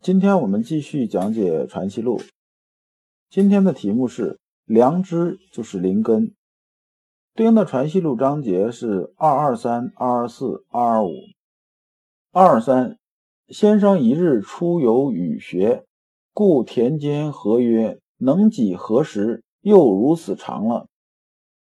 [0.00, 2.18] 今天我们继续讲解《传习录》，
[3.28, 6.36] 今天的题目是“良知就是灵根”，
[7.34, 11.10] 对应的《传习录》章节是二二三、二二四、二二五。
[12.30, 12.96] 二二三，
[13.48, 15.84] 先生一日出游语学，
[16.32, 19.42] 故田间何曰：“能几何时？
[19.62, 20.86] 又如此长了。”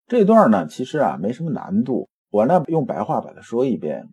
[0.09, 4.09] 这段呢，其实啊没什么难度，我呢用白话把它说一遍。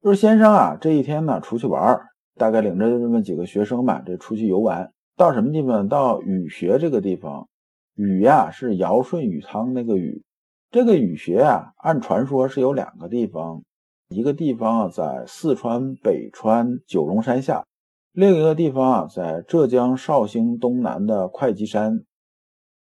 [0.00, 2.00] 就是先生啊，这一天呢出去玩
[2.36, 5.88] 大概领着这么几个学生吧，这出去游玩，到什么地方？
[5.88, 7.48] 到雨穴这个地方。
[7.94, 10.22] 雨呀，是尧舜禹汤那个禹。
[10.70, 13.62] 这个雨穴啊，按传说是有两个地方，
[14.08, 17.64] 一个地方啊在四川北川九龙山下，
[18.12, 22.02] 另一个地方啊在浙江绍兴东南的会稽山。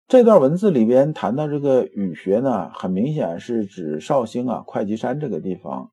[0.08, 5.90] 这段文字里边谈到这个雨穴呢，很明显是指绍兴啊会稽山这个地方。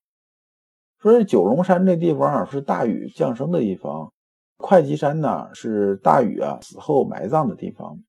[1.03, 4.09] 说这九龙山这地方啊，是大禹降生的地方；
[4.57, 7.99] 会稽山呢，是大禹啊死后埋葬的地方。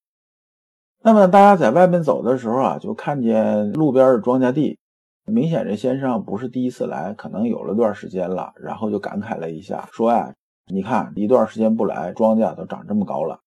[1.02, 4.78] 那么大家在外面走的时候啊，就看见路边的庄稼地，
[5.24, 10.32] 明显这先生不是第一次来，可能有了段时间了，然后就感慨了一下，说呀，
[10.66, 13.40] 你看一段时间不来，庄稼都长这么高了。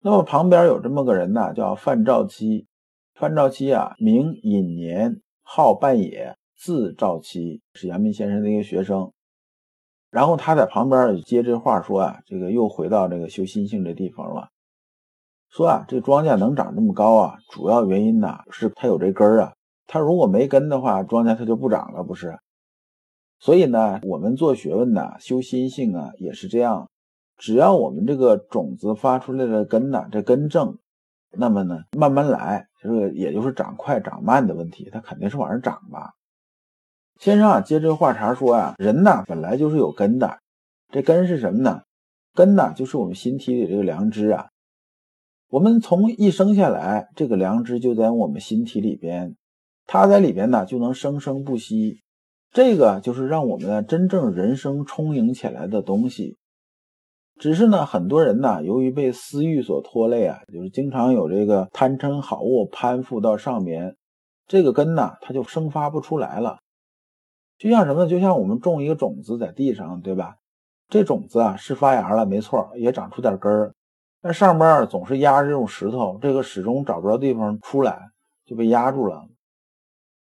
[0.00, 2.68] 那么旁边有这么个人呢，叫范兆期。
[3.16, 6.36] 范兆期啊，名隐年，号半野。
[6.56, 9.12] 字兆期是阳明先生的一个学生，
[10.10, 14.48] 然后他在旁边接这话说啊，这个又回到这个修心性这地方了，
[15.50, 19.54] 说啊，这庄稼能长这么高啊，主要原因呢是它有这根啊，
[19.86, 22.38] 它如果没根的话，庄稼它就不长了，不是？
[23.40, 26.88] 所以呢，我们做学问呢，修心性啊，也是这样，
[27.36, 30.78] 只要我们这个种子发出来的根呢，这根正，
[31.32, 36.14] 那么呢，慢慢来，这个也就是长快长慢的问题，它肯定是往上长吧。
[37.20, 40.38] 先生啊，接这话茬说啊，人呢本来就是有根的，
[40.92, 41.82] 这根是什么呢？
[42.34, 44.48] 根呢就是我们心体里这个良知啊。
[45.48, 49.36] 我们从一生下来，这个良知就在我们心体里边，
[49.86, 52.00] 它在里边呢就能生生不息。
[52.50, 56.36] 这个就是让我们呢真正人生充盈起来的东西。
[57.36, 63.96] 只是呢，很多人呢由于被私欲所拖累啊，就是经常有这个贪嗔好恶攀附到上面，
[64.46, 66.58] 这个根呢它就生发不出来了。
[67.58, 68.10] 就像什么呢？
[68.10, 70.36] 就像我们种一个种子在地上，对吧？
[70.88, 73.74] 这种子啊是发芽了，没错，也长出点根儿，
[74.20, 78.10] 但上边总是压着这种石头，这个始终找不着地方出来，
[78.44, 79.26] 就被压住了。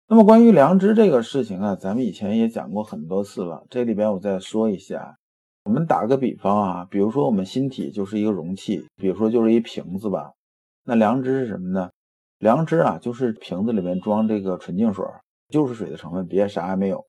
[0.07, 5.17] 那么关于良知这个事情啊，咱们以前也讲过很多次了，这里边我再说一下。
[5.63, 10.31] 我们打个比方啊，比如说我们心体就是一个容器，比如说就是一瓶子吧。
[10.83, 11.89] 那良知是什么呢？
[12.37, 15.03] 良知啊，就是瓶子里面装这个纯净水，
[15.49, 17.03] 就是水的成分，别啥也没有。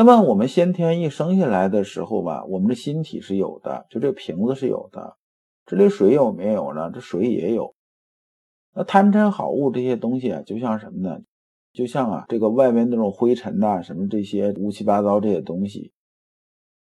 [0.00, 5.18] 那么我们先天一生下来的时候吧，我们的心体是有的，就这个瓶子是有的。
[5.66, 6.90] 这里水有没有呢？
[6.90, 7.74] 这水也有。
[8.74, 11.20] 那贪嗔好恶这些东西啊，就像什么呢？
[11.74, 15.92] 就像啊，这个外面那种灰尘呐，什么这些乌七八糟这些东西。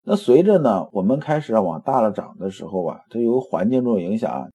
[0.04, 4.50] 那随着呢，我们开始往大了长的时候啊，它由环境这种影响，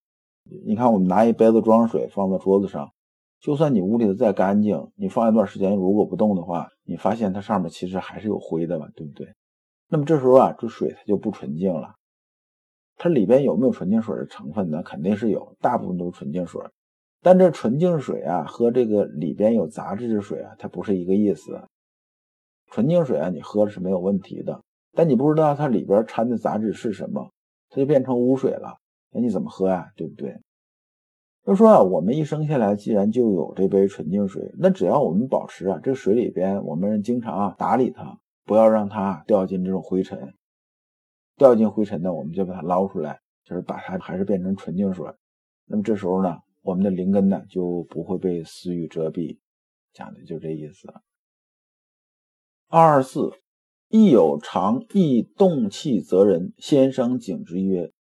[0.66, 2.90] 你看我们拿一杯子装水放在桌子上。
[3.40, 9.34] 就算你屋里的再干净，你放一段时间如果不动的话，你发现它上面其实还是有灰的嘛，对不对？
[9.90, 11.96] 那么这时候啊，这水它就不纯净了。
[12.98, 14.82] 它里边有没有纯净水的成分呢？
[14.82, 16.62] 肯定是有，大部分都是纯净水。
[17.22, 21.62] 但这纯净水啊和这个里边有杂质的水啊，它不是一个意思。
[22.72, 24.64] 纯净水啊，你喝了是没有问题的，
[24.94, 27.32] 但你不知道它里边掺的杂质是什么，
[27.70, 28.78] 它就变成污水了，
[29.12, 29.92] 那你怎么喝呀？
[29.96, 30.40] 对不对？
[31.48, 40.34] 就说啊，我们一生下来既然就有这杯纯净水，那只要我们保持啊，这水里边我们经常啊打理它，不要让它掉进这种灰尘，
[41.38, 45.08] 掉进灰尘呢，我们就把它捞出来，就是把它还是变成纯净水。
[45.68, 49.38] 那么这时候呢，我们的灵根呢就不会被私欲遮蔽，
[49.94, 50.94] 讲的就这意思。
[52.68, 53.32] 二二四，
[53.88, 57.94] 亦有常易动气则人，先生景之曰。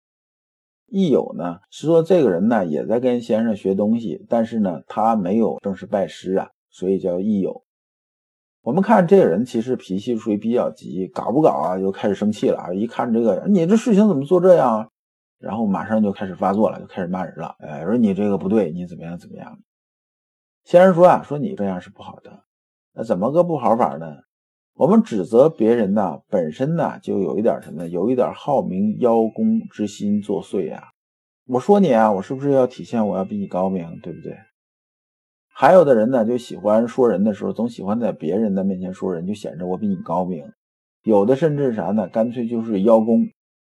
[0.94, 7.64] 益友呢，是说这个人呢也在跟先生学东西，但是呢他没有正式拜师啊，所以叫益友。
[8.62, 12.72] 我们看这个人其实脾气属于比较急，搞不搞啊就开始生气了啊！
[12.72, 14.88] 一看这个，你这事情怎么做这样？
[15.40, 17.56] 然后马上就开始发作了，就开始骂人了。
[17.58, 19.58] 哎，说你这个不对，你怎么样怎么样？
[20.62, 22.44] 先生说啊，说你这样是不好的。
[22.92, 24.06] 那怎么个不好法呢？
[24.76, 30.88] 我们指责别人呢，本身呢就有一点什么呢，有一点好名邀功之心作祟啊。
[31.46, 34.36] 我说你啊，我是不是要体现我要比你高明，对不对？
[35.54, 40.44] 还有的人呢，就喜欢说人的时候，总喜欢在别人的面前说人，就显着我比你高明。
[41.04, 42.08] 有的甚至啥呢？
[42.08, 43.28] 干脆就是邀功，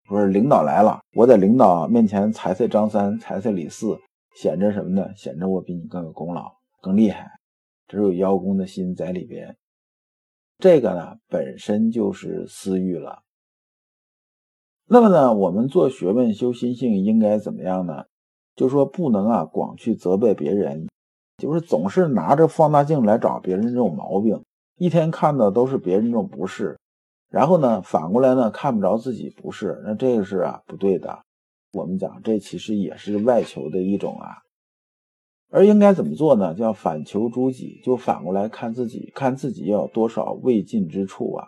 [0.09, 3.99] 说是领导来了，我在领导面前踩踩张三，踩踩李四，
[4.35, 5.09] 显着什么呢？
[5.15, 7.29] 显着我比你更有功劳，更厉害。
[7.87, 9.55] 只有邀功的心在里边。
[10.59, 13.23] 这个呢，本身就是私欲了。
[14.87, 18.05] 那么呢，我们做学问、修心性应该怎么样呢？
[18.55, 20.87] 就说不能啊，光去责备别人。
[21.37, 24.43] 就是总是拿着放大镜来找别人这种毛病，
[24.77, 26.75] 一天看的都是别人这种不是，
[27.29, 31.19] 然后呢，反过来呢看不着自己不是，那这个是啊不对的。
[31.73, 34.41] 我们讲这其实也是外求的一种啊，
[35.49, 36.53] 而应该怎么做呢？
[36.53, 41.47] 叫反求诸己，就反过来看自己，看自己要有多少未尽之处啊。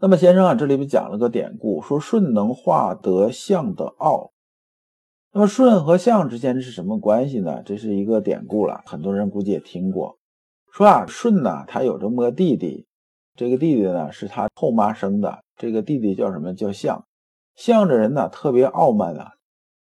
[0.00, 4.32] 那么先生啊，这里边讲了个典故，说舜能化得象的奥。
[5.32, 7.62] 那么舜和象之间是什么关系呢？
[7.64, 10.18] 这是一个典故了，很多人估计也听过。
[10.72, 12.86] 说啊，舜呢，他有这么个弟弟，
[13.36, 16.52] 这个弟弟呢是他后妈生的，这个弟弟叫什么？
[16.52, 17.06] 叫象。
[17.54, 19.34] 象这人呢特别傲慢啊，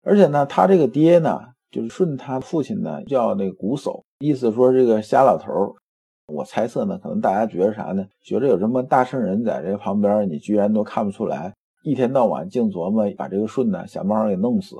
[0.02, 5.72] 而且呢，他这个爹呢，就是舜他父亲呢叫那个瞽叟，意思说这个瞎老头儿。
[6.26, 8.06] 我猜测呢，可能大家觉得啥呢？
[8.22, 14.76] 觉得有这么大圣人在这旁边，你居然都看不出来，一天到晚净琢磨把这个舜呢想办法给弄死。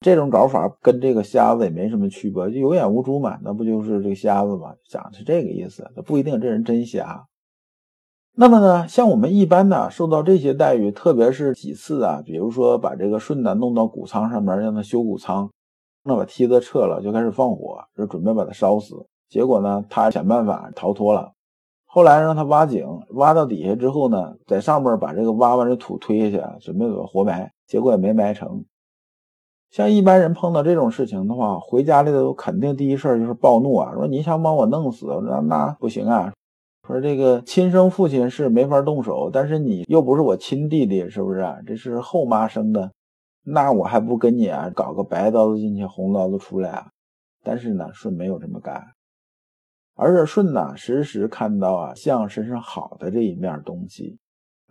[0.00, 4.74] 这种搞法跟这个瞎子也没什么区别，就有眼无珠嘛，那不就是这个瞎子嘛？
[4.88, 7.26] 讲的是这个意思，那不一定这人真瞎。
[8.34, 15.50] 那么呢，像我们一般呢，受到这些待遇，特别是几次啊，比如说把这个舜呢弄到谷仓上面，让他修谷仓，
[16.04, 19.06] 那把梯子撤了，就开始放火，就准备把他烧死。
[19.28, 21.32] 结果呢，他想办法逃脱了。
[21.86, 28.64] 后来让他挖井，挖到底下之后呢，在上面把这个挖完的土推下去，准备把活埋，结果也没埋成。
[29.70, 36.32] 像一般人碰到这种事情的话，回家里头肯定第一事儿就是暴怒啊，说你想把我弄死，那那不行啊。
[36.86, 41.46] 说这个亲生父亲是没法动手，但是你又不是我亲弟弟，是不是？
[41.66, 42.90] 这是后妈生的，
[43.44, 46.90] 那我还不跟你啊搞个白刀子进去，红刀子出来啊？
[47.42, 48.94] 但是呢，舜没有这么干，
[49.94, 54.18] 而是舜呢时时看到啊象身上好的这一面东西。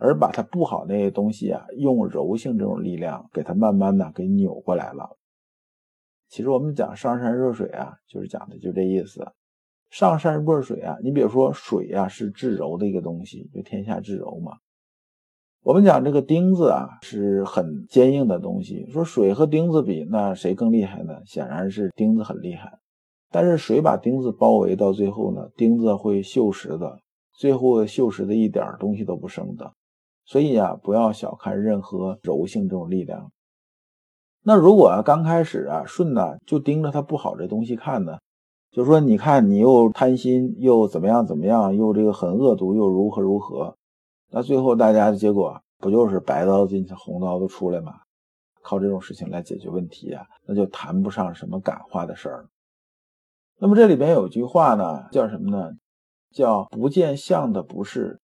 [0.04, 5.16] 而把它不好那些东西啊，用柔性这种力量给它慢慢的给扭过来了。
[6.28, 9.24] 其实我们讲上善若水啊，就是讲的就这意思。
[9.90, 14.56] 上善若水啊，你比如说水啊是至柔的一个东西，就天下至柔嘛。
[15.64, 21.14] 我们讲这个钉子啊是很坚硬的东西，说水和钉子比，那谁更厉害呢？
[21.24, 22.80] 显然是钉子很厉害。
[23.30, 26.98] 但是水把钉子包围到最后呢，钉子会锈蚀的，
[27.38, 29.72] 最后锈蚀的一点东西都不剩的。
[30.24, 33.30] 所以啊，不要小看任何柔性这种力量。
[34.42, 38.18] 那如果刚开始啊舜呢就盯着他不好这东西看呢，
[38.72, 43.76] 就说你看你又贪心又怎么样怎么样，又这个很恶毒又如何如何，
[44.32, 47.92] 那最后大家的结果不就是白刀进去红刀子出来吗？
[48.62, 52.48] 靠这种事情来解决问题啊，那就谈不上什么感化的事儿。
[53.58, 55.72] 那么这里边有句话呢，叫什么呢？
[56.32, 58.20] 叫不见相的不是。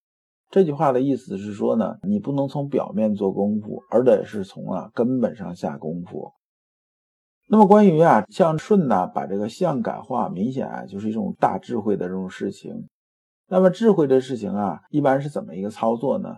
[0.48, 6.32] 这句话的意思是说呢，你不能从表面做功夫，而得是从啊根本上下功夫。
[7.48, 12.88] 那么关于啊像舜呢，把这个相感化，明显啊就是一种大智慧的这种事情。
[13.50, 16.36] 那么智慧的事情啊，一般是怎么一个操作呢？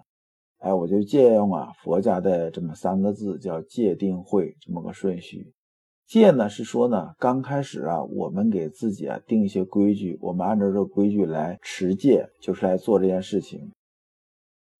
[0.59, 5.52] 哎，我就借用啊佛家的这么三个字，叫戒定慧这么个顺序。
[6.07, 13.73] 戒呢是说呢，刚开始啊，我们给自己啊定一些规矩，我们按照这规矩来持戒，就是来做这件事情。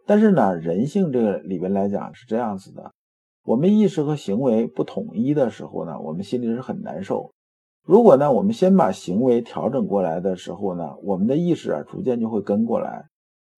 [0.07, 2.93] 但是呢，人性这个里边来讲是这样子的，
[3.43, 7.33] 我们意识和行为不统一的时候呢，我们心里是很难受。
[7.83, 13.09] 如果呢，我们先把行为调整过来的时候呢，我们的意识啊，逐渐就会跟过来。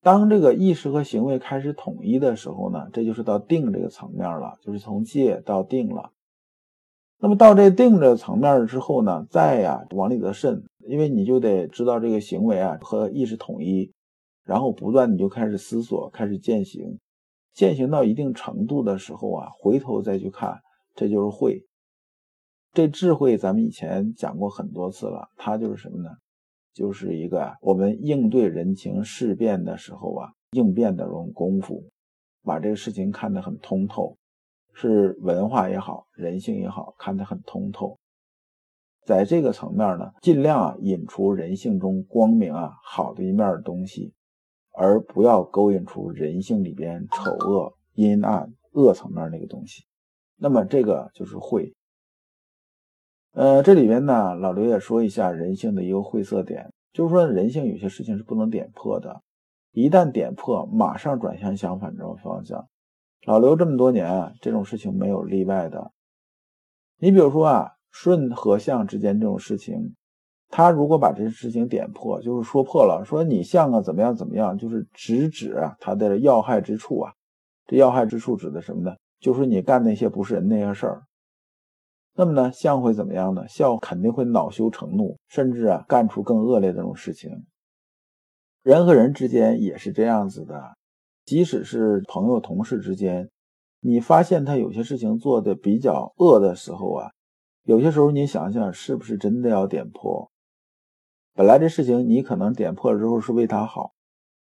[0.01, 6.11] 当这个意识和行为开始统一的时候呢，这就是到定这个层面了，就是从戒到定了。
[7.19, 13.93] 那么到这定这个层面之后呢，再呀往里头渗，因为你就得知道这个行为啊和意识统一。
[14.45, 16.99] 然后不断你就开始思索，开始践行，
[17.55, 20.61] 践行到一定程度的时候啊，回头再去看，
[20.97, 21.65] 这就是会。
[22.73, 26.09] 这智慧咱们以前讲过很多次了，它就是什么呢？
[26.73, 31.85] 就是一个我们应对人情事变的时候啊，应变的这种功夫，
[32.43, 34.17] 把这个事情看得很通透，
[34.73, 37.99] 是文化也好，人性也好，看得很通透。
[39.05, 44.15] 在这个层面呢，尽量啊引出人性中光明啊好的一面的东西，
[44.73, 49.85] 而不要勾引出人性里边丑恶、阴暗、恶层面那个东西。
[50.39, 51.75] 那么这个就是慧。
[53.33, 59.23] 呃，这里边呢，老刘也说一下人性的一个晦涩点，就是说人性有些事情是不能点破的，
[59.73, 62.69] 一旦点破，马上转向相反这种方向。
[63.25, 65.93] 老刘这么多年啊，这种事情没有例外的。
[66.99, 69.95] 你比如说啊，顺和相之间这种事情，
[70.51, 77.13] 他如果把这事情点破，就是说破了，说你相啊怎么样怎么样，就是直指他的要害之处啊。
[77.67, 78.95] 这要害之处指的什么呢？
[79.21, 81.03] 就是你干那些不是人那些事儿。
[82.15, 83.49] 那么呢，相会怎么样呢？
[83.49, 87.47] 相肯定会恼羞成怒，甚至啊干出更恶劣的这种事情。
[88.63, 90.77] 人和人之间也是这样子的，
[91.25, 93.31] 即使是朋友、同事之间，
[93.81, 97.11] 你发现他有些事情做的比较恶的时候啊，
[97.65, 100.31] 有些时候你想想是不是真的要点破？
[101.35, 103.93] 本来这事情你可能点破了之后是为他好，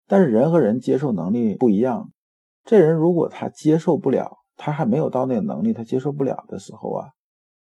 [0.06, 2.10] 但是人和人接受能力不一样，
[2.64, 7.08] 这人如果他接受不了，他还没有到那个能力，他接受不了的时候啊。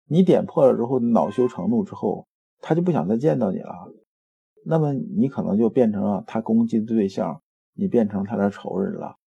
[0.10, 2.28] 你点破了之后，恼羞成怒之后，
[2.60, 3.72] 他就不想再见到你了。
[4.66, 9.18] 那么你可能就变成了他攻击的对象，你变成他的仇人了。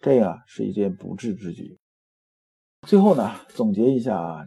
[0.00, 1.78] 这个是一件不智之举。
[2.82, 4.44] 最后呢，总结一下啊，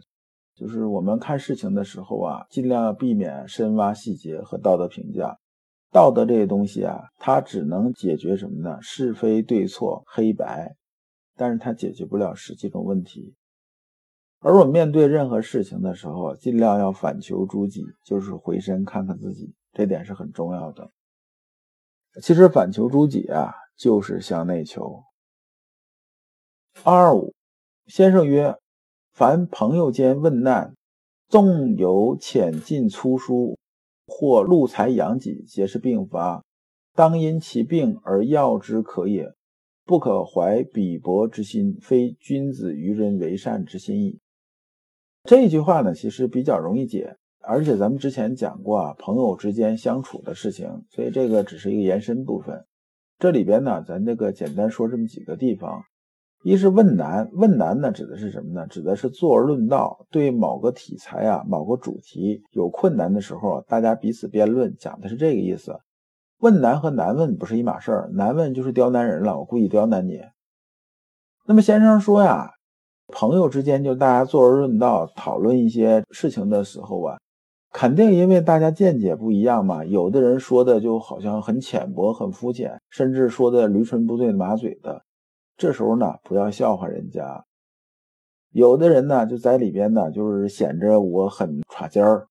[0.54, 5.38] 就是我们看事情的时候啊，尽量要避免深挖细节和道德评价。
[5.90, 8.78] 道德这些东西啊，它只能解决什么呢？
[8.82, 10.76] 是非对错黑白，
[11.34, 13.34] 但是它解决不了实际的问题。
[14.42, 20.90] 而我面对任何事情的时候，尽量要反求诸己，就是回身看看自己，这点是很重要的。
[22.22, 25.04] 其实反求诸己啊，就是向内求。
[26.82, 27.34] 二五
[27.86, 28.56] 先生曰
[29.12, 30.74] ：“凡朋友间问难，
[31.28, 33.58] 纵有浅近粗疏，
[34.06, 36.42] 或露财养己，皆是病发，
[36.94, 39.34] 当因其病而药之可也，
[39.84, 44.18] 不可怀鄙薄之心，非君子与人为善之心矣。”
[45.24, 52.64] 这句话呢，其实比较容易解，而且咱们之前讲过啊，朋友之间相处的事情，所以这个只是一个延伸部分。
[53.18, 55.82] 这里边呢，咱这个简单说这么几个地方：
[56.42, 58.66] 一是问难，问难呢指的是什么呢？
[58.66, 65.78] 指的是坐而论道，对某个题材啊、某个主题有困难的时候，大家彼此辩论，讲的是这个意思。
[66.38, 70.18] 问难和难问不是一码事儿，难问就是刁难人了，我故意刁难你。
[71.46, 72.52] 那么先生说呀。
[73.10, 77.18] 朋友之间就大家坐而论道，讨论一些事情的时候啊，
[77.72, 79.84] 肯定因为大家见解不一样嘛。
[79.84, 85.02] 有的人说的就好像很浅薄、很肤浅，甚至说的驴唇不对马嘴的。
[85.56, 87.44] 这时候呢，不要笑话人家。
[88.52, 92.26] 有的人呢，就在里边呢，就是显着我很耍尖儿，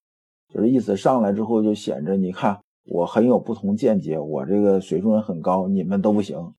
[0.54, 6.54] 就是意思上来之后就显着，你看我很有不同见解，我这个水准很高，你们都不行。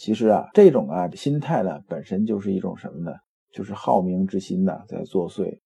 [0.00, 3.12] 其实啊，这种啊心态呢，本身就是一种什么呢？
[3.52, 5.60] 就是好名之心呢在作祟。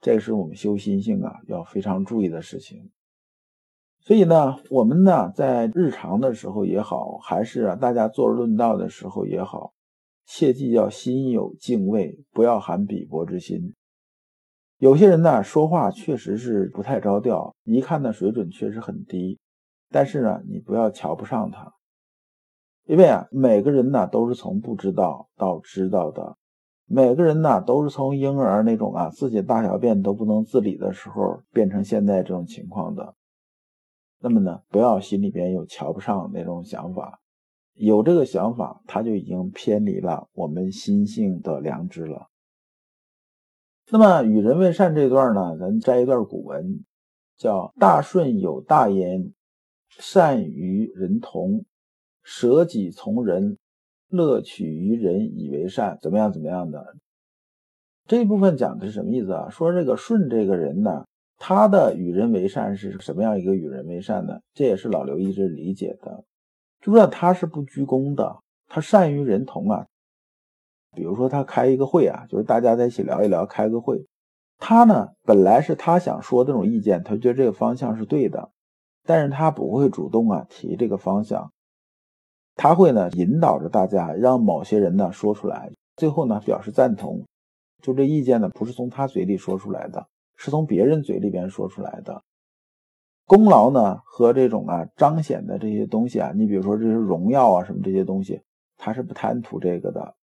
[0.00, 2.90] 这是我们修心性啊要非常注意的事情。
[4.00, 9.72] 所以呢，我们呢在日常的时候也好，还是啊大家坐而论道的时候也好，
[10.26, 13.72] 切记要心有敬畏，不要含鄙薄之心。
[14.78, 19.38] 有些人呢说话确实是不太着调，一看呢水准确实很低，
[19.90, 21.72] 但是呢你不要瞧不上他。
[22.86, 26.36] 因为啊，每个人呢都是从不知道到知道的，
[26.86, 33.14] 每个人呢都是从婴儿那种啊自己大小便都不能自理的时候，变成现在这种情况的。
[34.20, 37.18] 那么呢，不要心里边有瞧不上那种想法，
[37.74, 42.28] 有这个想法，他就已经偏离了我们心性的良知了。
[43.90, 46.84] 那么与人为善这段呢，咱摘一段古文，
[47.36, 49.32] 叫“大顺有大焉，
[49.88, 51.64] 善于人同”。
[52.28, 53.56] 舍己从人，
[54.08, 56.32] 乐取于人以为善，怎么样？
[56.32, 56.96] 怎么样的？
[58.04, 59.48] 这一部分讲的是什么意思啊？
[59.48, 61.06] 说这个舜这个人呢，
[61.38, 64.40] 他的与人为善是什么样一个与人为善呢？
[64.54, 66.24] 这也是老刘一直理解的，
[66.80, 69.86] 就说他是不居功的，他善于人同啊。
[70.96, 74.04] 比如说他开一个会啊，就是大家在一起聊一聊，开个会，
[74.58, 78.50] 他呢本来是他想说这种意见，他觉得这个方向是对的，
[79.04, 81.52] 但是他不会主动啊提这个方向。
[82.56, 87.22] 他会呢引导着大家，让某些人呢说出来，最后呢表示赞同。
[87.82, 92.22] 就这意见呢不是从他嘴里说出来的，是从别人嘴里边说出来的。
[93.26, 98.40] 功劳呢和这种啊彰显的这些东西啊，你比如说这些荣耀啊什么这些东西，
[98.76, 100.14] 他是不贪图这个的，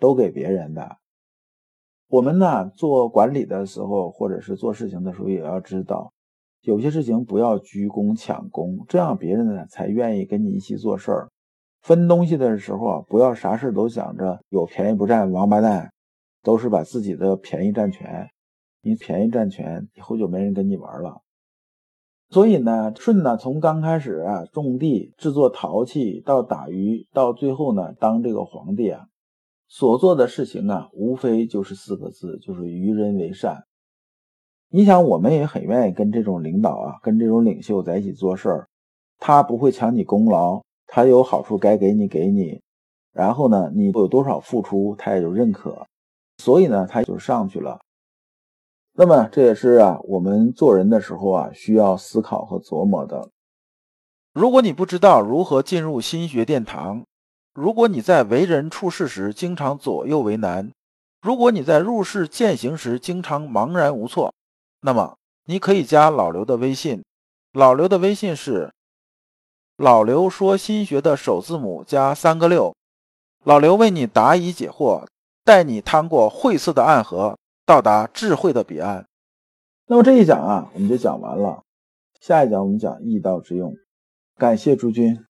[0.00, 0.96] 都给别人的。
[2.08, 6.12] 我们呢做管理的时候，或者是做事情的时候，也要知道，
[6.62, 11.28] 有些事情不要居功抢功，这样别人呢才愿意跟你一起做事儿。
[11.84, 15.92] 分东西的时候啊，不要啥事都想着有便宜不占王八蛋，
[16.42, 18.30] 都是把自己的便宜占全。
[18.80, 21.20] 你便宜占全，以后就没人跟你玩了。
[22.30, 29.04] 所以呢，舜呢，从刚开始啊种地、制作陶器，到打鱼，到最后呢当这个皇帝啊，
[29.68, 33.64] 所做的事情啊，无非就是四个字，就是与人为善。
[34.70, 38.68] 你想，我们也很愿意跟这种领导啊，跟这种领袖在一起做事儿，
[39.18, 42.60] 他不会抢你功劳，他有好处该给你给你，
[43.12, 45.86] 然后呢，你有多少付出，他也就认可，
[46.38, 47.80] 所以呢，他就上去了。
[48.92, 53.30] 那么这也是啊，我们做人的时候啊，需要思考和琢磨的。
[54.32, 57.04] 如果你不知道如何进入心学殿堂，
[57.54, 60.70] 如果你在为人处事时经常左右为难，
[61.22, 64.32] 如果你在入世践行时经常茫然无措，
[64.80, 67.02] 那么你可以加老刘的微信。
[67.52, 68.72] 老刘的微信是
[69.76, 72.74] 老刘说心学的首字母加三个六。
[73.42, 75.04] 老刘为你答疑解惑，
[75.44, 77.36] 带你趟过晦涩的暗河。
[77.66, 79.06] 到达智慧的彼岸。
[79.86, 81.62] 那么这一讲啊，我们就讲完了。
[82.20, 83.74] 下一讲我们讲易道之用。
[84.36, 85.24] 感谢诸君。